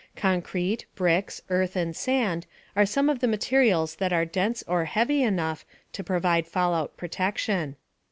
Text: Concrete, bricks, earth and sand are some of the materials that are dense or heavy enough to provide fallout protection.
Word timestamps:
Concrete, 0.15 0.87
bricks, 0.95 1.41
earth 1.51 1.75
and 1.75 1.95
sand 1.95 2.47
are 2.75 2.87
some 2.87 3.07
of 3.07 3.19
the 3.19 3.27
materials 3.27 3.97
that 3.97 4.11
are 4.11 4.25
dense 4.25 4.63
or 4.67 4.85
heavy 4.85 5.21
enough 5.21 5.63
to 5.93 6.03
provide 6.03 6.47
fallout 6.47 6.97
protection. 6.97 7.75